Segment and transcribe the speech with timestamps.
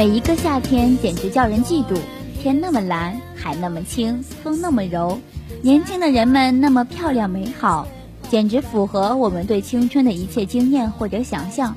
[0.00, 1.94] 每一个夏天简直叫人嫉妒。
[2.40, 5.20] 天那么蓝，海那么清，风那么柔，
[5.60, 7.86] 年轻的人们那么漂亮美好，
[8.30, 11.76] 简直符合我们对青春的一切经验或者想象。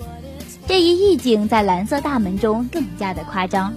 [0.66, 3.74] 这一意境在蓝色大门中更加的夸张，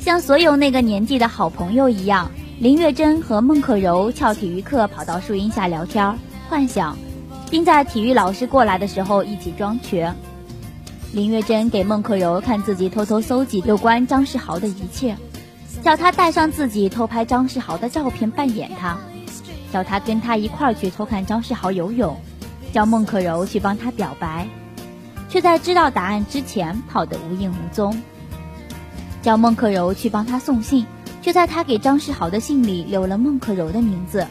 [0.00, 6.16] 像所有那个年纪的好朋友一样，林月珍和孟可柔翘体育课跑到树荫下聊天儿，
[6.48, 6.96] 幻想，
[7.50, 10.10] 并在体育老师过来的时候一起装瘸。
[11.12, 15.14] 林月珍给孟可柔看自己偷偷搜集有关张世豪的一切，
[15.82, 18.96] 叫他带上自己偷拍张世豪的照片扮演他，
[19.70, 22.16] 叫他跟他一块儿去偷看张世豪游泳，
[22.72, 24.48] 叫孟可柔去帮他表白。
[25.28, 28.02] 却在知道答案之前跑得无影无踪。
[29.20, 30.86] 叫孟可柔去帮他送信，
[31.20, 34.26] 却在他给张世豪的信里留了孟可柔的名字。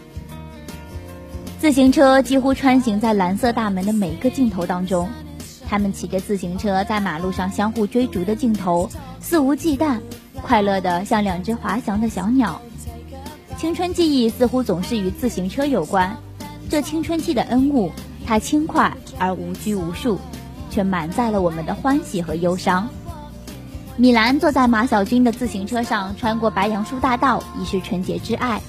[1.60, 5.08] 自行车几乎穿行在蓝色大门的每个镜头当中，
[5.72, 8.90] 他们骑着自行车在马路上相互追逐的镜头，
[9.22, 10.02] 肆无忌惮，
[10.42, 12.62] 快乐的像两只滑翔的小鸟。
[13.58, 16.18] 青春记忆似乎总是与自行车有关，
[16.70, 17.90] 这青春期的恩物，
[18.26, 20.20] 它轻快而无拘无束。
[20.70, 22.88] 却满载了我们的欢喜和忧伤。
[23.98, 28.62] 米兰坐在马小军的自行车上，穿过白杨树大道，已是纯洁之爱。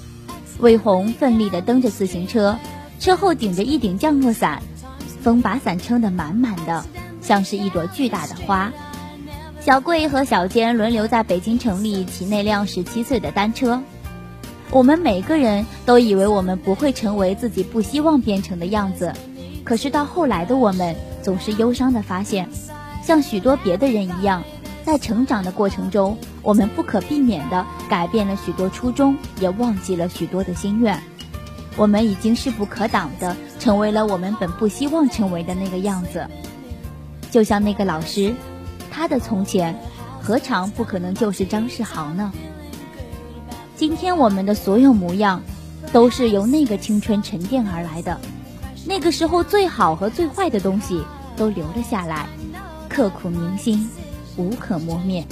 [0.59, 2.59] 魏红奋力地蹬着自行车，
[2.99, 4.63] 车后顶着一顶降落伞，
[5.23, 6.85] 风把伞撑得满满的，
[7.23, 8.71] 像是一朵巨大的花。
[9.61, 13.81] 小贵和小坚轮流在北京城里骑那辆十七岁的单车。
[14.71, 19.13] 我们每个人都以为我们不会成为自己不希望变成的样子，
[19.65, 20.95] 可是到后来的我们。
[21.23, 22.49] 总是忧伤的发现，
[23.01, 24.43] 像许多别的人一样，
[24.85, 31.01] 在成长的过程中，我们不可避免的改变了许多初衷，也忘记了许多的心愿。
[31.77, 36.27] 我们已经势不可挡的成为了我们本不希望成为的那个样子。
[37.31, 38.35] 就像那个老师，
[38.91, 39.75] 他的从前，
[40.21, 42.31] 何尝不可能就是张世豪呢？
[43.75, 45.43] 今天我们的所有模样，
[45.93, 48.21] 都是由那个青春沉淀而来的。
[48.85, 51.03] 那个时候最好和最坏的东西
[51.37, 52.29] 都留了下来，
[52.89, 53.89] 刻骨铭心，
[54.37, 55.25] 无可磨灭。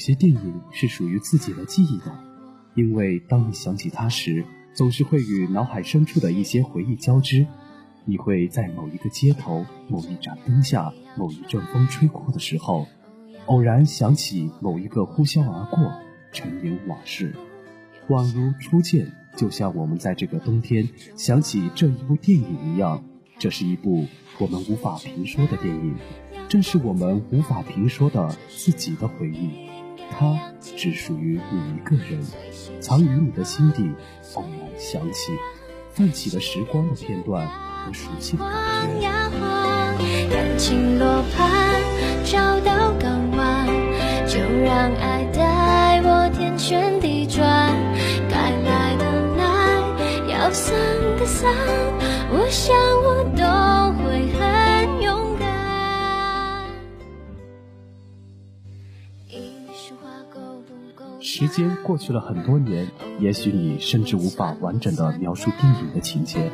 [0.00, 2.12] 些电影是属于自己的记忆的，
[2.74, 4.44] 因为当你想起它时，
[4.74, 7.46] 总是会与脑海深处的一些回忆交织。
[8.06, 12.88] 你会在某一个街头、某一盏灯下、某一阵风吹过的时候，
[13.46, 15.92] 偶然想起某一个呼啸而过、
[16.32, 17.36] 陈年往事，
[18.08, 19.12] 宛如初见。
[19.36, 23.04] 就像我们在这个冬天想起这一部电影一样，
[23.38, 24.06] 这是一部
[24.38, 25.94] 我们无法评说的电影，
[26.48, 29.50] 正是我们无法评说的自己的回忆。
[30.10, 32.20] 它只属于你一个人，
[32.80, 33.90] 藏于你的心底，
[34.34, 35.32] 偶然想起，
[35.92, 39.08] 泛起了时光的片段和熟悉的感觉。
[40.30, 41.82] 感情落盘，
[42.24, 43.66] 找到港湾，
[44.26, 47.44] 就让爱带我天旋地转。
[48.28, 49.04] 该来的
[49.36, 49.42] 来，
[50.32, 50.74] 要散
[51.18, 51.52] 的散，
[61.40, 62.86] 时间过去了很多年，
[63.18, 66.50] 也许你甚至无法完整的描述电影的情节，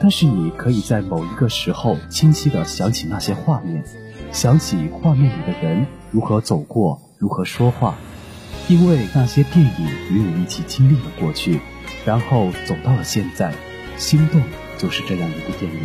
[0.00, 3.84] 但是你可以在某一个时候清晰的想起那些画面，
[4.32, 7.94] 想起画面里的人如何走过，如何说话，
[8.66, 11.60] 因为那些电影与你一起经历了过去，
[12.04, 13.54] 然后走到了现在。
[13.96, 14.42] 心动
[14.76, 15.80] 就是这样一部电影。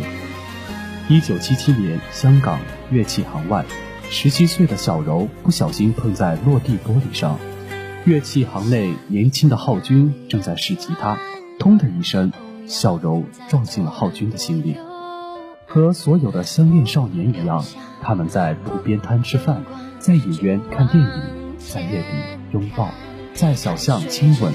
[1.08, 2.58] 一九七七年，香港
[2.90, 3.64] 乐器行外，
[4.10, 7.38] 十七岁的小柔不小心碰在落地玻璃上。
[8.04, 11.16] 乐器行内，年轻的浩军正在试吉他
[11.60, 12.32] ，“咚”的一声，
[12.66, 14.76] 小柔撞进了浩军的心里。
[15.66, 17.64] 和所有的相恋少年一样，
[18.02, 19.62] 他们在路边摊吃饭，
[20.00, 22.04] 在影院看电影，在夜里
[22.52, 22.90] 拥抱，
[23.34, 24.52] 在小巷亲吻。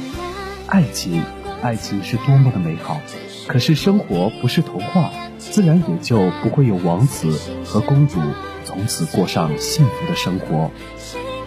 [0.68, 1.24] 爱情，
[1.62, 3.00] 爱情是多么的美好！
[3.48, 8.20] 可是生活不是童话，自然也就不会有王子和公主
[8.66, 10.70] 从此过上幸福的生活。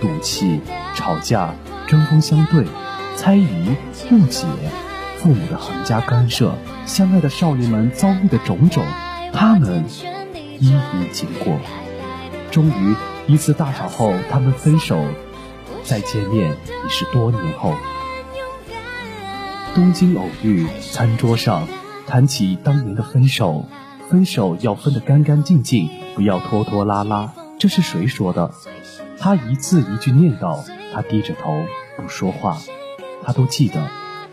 [0.00, 0.62] 赌气、
[0.96, 1.54] 吵架、
[1.90, 2.64] 针锋相对、
[3.16, 3.76] 猜疑、
[4.12, 4.46] 误解，
[5.18, 6.54] 父母的横加干涉，
[6.86, 8.84] 相爱的少年们遭遇的种种。
[9.32, 9.84] 他们
[10.60, 11.58] 一一经过，
[12.52, 12.94] 终于
[13.26, 15.04] 一次大吵后，他们分手。
[15.82, 17.74] 再见面已是多年后。
[19.74, 21.66] 东京偶遇，餐桌上
[22.06, 23.66] 谈起当年的分手，
[24.08, 27.32] 分手要分得干干净净，不要拖拖拉拉。
[27.58, 28.52] 这是谁说的？
[29.18, 30.64] 他一字一句念叨，
[30.94, 31.64] 他低着头
[32.00, 32.58] 不说话，
[33.22, 33.88] 他都记得，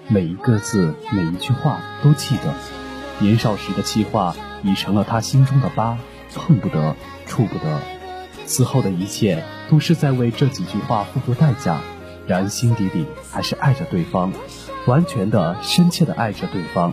[0.08, 2.54] 每一个字，每一句话都记得。
[3.20, 4.36] 年少时的气话。
[4.64, 6.00] 已成了他心中的疤，
[6.34, 6.96] 碰不得，
[7.28, 7.80] 触不得。
[8.48, 11.80] 此后的一切都是在为这几句话付出代价，
[12.26, 14.34] 然心底里还是爱着对方，
[14.88, 16.92] 完全的、深切的爱着对方。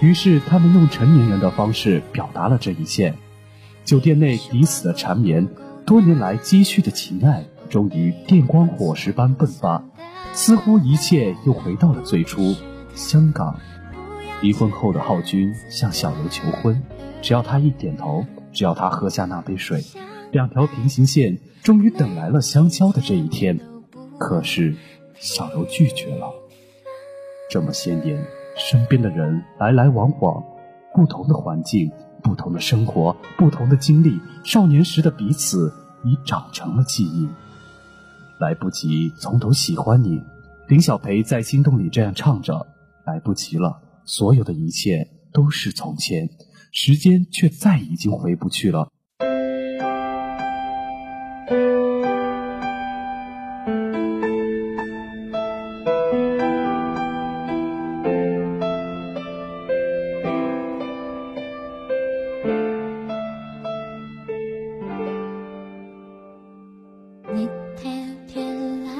[0.00, 3.14] 于是他们用成年人的方式表达了这一切。
[3.84, 5.48] 酒店内彼此的缠绵，
[5.86, 9.84] 多年来积蓄的情爱，终于电光火石般迸发，
[10.34, 12.54] 似乎一切又回到了最初。
[12.94, 13.56] 香港，
[14.42, 16.82] 离婚后的浩君向小刘求婚。
[17.22, 19.82] 只要他一点头，只要他喝下那杯水，
[20.32, 23.58] 两条平行线终于等来了相交的这一天。
[24.18, 24.74] 可是，
[25.18, 26.30] 小柔拒绝了。
[27.48, 28.22] 这么些年，
[28.56, 30.42] 身边的人来来往往，
[30.94, 31.90] 不同的环境，
[32.22, 35.72] 不同的生活，不同的经历，少年时的彼此
[36.04, 37.28] 已长成了记忆。
[38.44, 40.20] 来不及从头喜欢你，
[40.68, 42.66] 林小培在心动里这样唱着：
[43.06, 46.28] 来不及了，所有的一切都是从前。
[46.70, 48.90] 时间却再已经回不去了。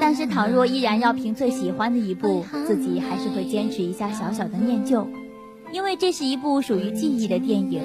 [0.05, 5.07] 但是，倘若依然要凭最喜欢的一部，自己还是会坚持一下小小的念旧。
[5.71, 7.81] 因为这是一部属于记忆的电影，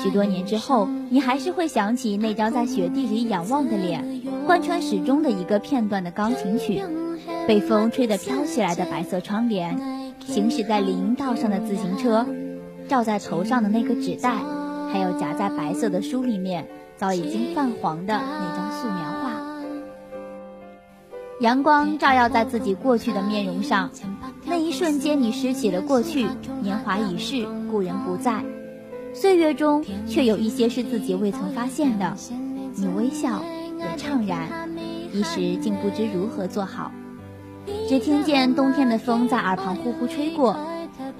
[0.00, 6.84] 许多年之后，你还是会想起那张在雪地里仰望的脸，贯穿始终的一个片段的钢琴曲，
[7.48, 9.76] 被风吹得飘起来的白色窗帘，
[10.24, 12.24] 行驶在林荫道上的自行车，
[12.86, 14.36] 罩在头上的那个纸袋，
[14.92, 16.64] 还有夹在白色的书里面
[16.96, 19.19] 早已经泛黄的那张素描。
[21.40, 23.90] 阳光照耀在自己过去的面容上。
[24.44, 26.26] 那一瞬间，你拾起了过去，
[26.60, 28.44] 年华已逝，故人不在，
[29.14, 32.14] 岁月中却有一些是自己未曾发现的。
[32.74, 33.42] 你微笑，
[33.78, 34.68] 也怅然，
[35.14, 36.92] 一时竟不知如何做好。
[37.88, 40.54] 只听见冬天的风在耳旁呼呼吹过，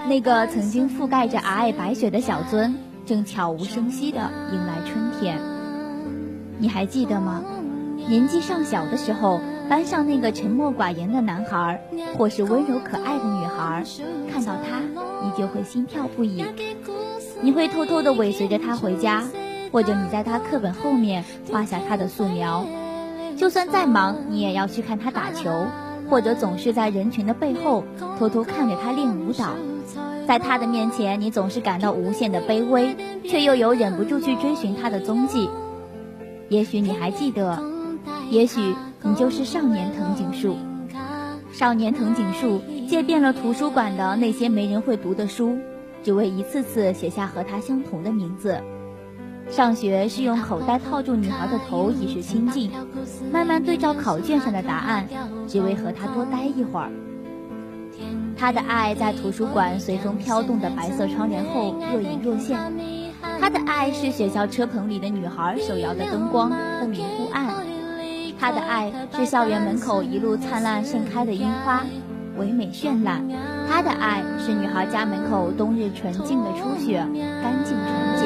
[0.06, 2.74] 那个曾经覆盖着皑皑白雪的小樽，
[3.06, 5.40] 正悄无声息地迎来春天。
[6.58, 7.42] 你还记得吗？
[8.06, 9.40] 年纪尚小的时候。
[9.70, 11.80] 班上那个沉默寡言的男孩，
[12.18, 13.84] 或是温柔可爱的女孩，
[14.28, 14.80] 看到他，
[15.22, 16.44] 你就会心跳不已。
[17.40, 19.22] 你会偷偷地尾随着他回家，
[19.70, 22.66] 或者你在他课本后面画下他的素描。
[23.36, 25.68] 就算再忙，你也要去看他打球，
[26.10, 27.84] 或者总是在人群的背后
[28.18, 29.50] 偷偷看着他练舞蹈。
[30.26, 35.48] 在他的面前，你总是感到无限的卑微，却又有忍不住去追寻他的踪迹。
[36.48, 37.62] 也许你还记得，
[38.30, 38.74] 也许。
[39.02, 40.56] 你就是少年藤井树，
[41.52, 45.56] 少年藤井树借遍了图书馆的那些没人会读的书，
[46.02, 48.60] 只为一次次写下和他相同的名字。
[49.48, 52.70] 上学是用口袋套住女孩的头以示亲近，
[53.32, 55.08] 慢慢对照考卷上的答案，
[55.48, 56.90] 只为和他多待一会儿。
[58.36, 62.58] 他的爱在图书馆随风飘动的白色窗帘后若隐若现，
[63.40, 67.59] 他的爱是学校车棚里的女孩手摇的灯光忽明忽暗。
[68.40, 71.84] 他的爱是校园门口一路灿烂盛开的樱花，
[72.38, 73.20] 唯美绚烂；
[73.68, 77.06] 他的爱是女孩家门口冬日纯净的初雪，
[77.42, 78.24] 干净纯洁。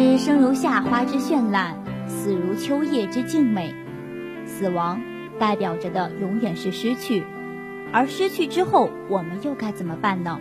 [0.00, 1.74] 是生如夏花之绚烂，
[2.06, 3.74] 死如秋叶之静美。
[4.46, 5.02] 死亡
[5.40, 7.24] 代表着的永远是失去，
[7.90, 10.38] 而失去之后，我们又该怎么办呢？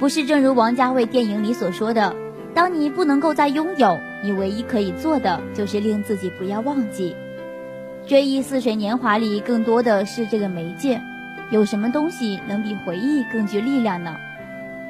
[0.00, 2.12] 不是正如王家卫电影里所说的，
[2.52, 7.14] 当你不能够再拥有，你唯一可以做的就是令自己不要忘记。
[8.04, 11.00] 追忆似水年华里，更多的是这个媒介。
[11.52, 14.16] 有什么东西能比回忆更具力量呢？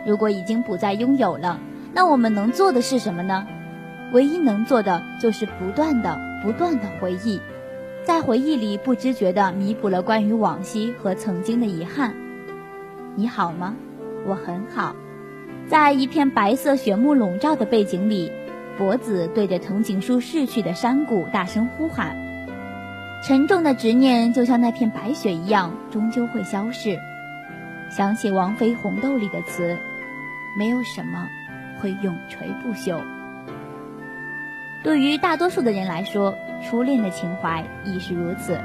[0.07, 1.61] 如果已经不再拥有了，
[1.93, 3.47] 那我们能做的是什么呢？
[4.13, 7.41] 唯一能做的就是不断的、不断的回忆，
[8.05, 12.15] 在回忆里不知觉地弥补了关于往昔和曾经的遗憾。
[13.17, 13.75] 你好吗？
[14.27, 14.95] 我很好。
[15.69, 18.33] 在一片白色雪幕笼罩的背景里，
[18.77, 22.17] 脖子对着藤井树逝去的山谷大声呼喊。
[23.23, 26.99] 沉重的执念就像那片白雪一样，终究会消逝。
[27.91, 29.77] 想起王菲《红豆》里的词
[30.59, 31.29] ：“没有什么
[31.81, 33.01] 会永垂不朽。”
[34.85, 38.59] 对于大多数的人来说，初恋的情怀亦是如此。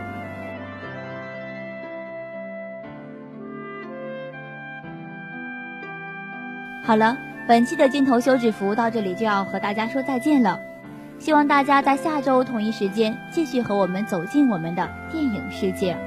[6.86, 7.18] 好了，
[7.48, 10.60] 本期的镜头休止符到这里就要和大家说再见了。
[11.18, 15.98] 希望大家在下周同一时间继续和我们走进我们的电影世界。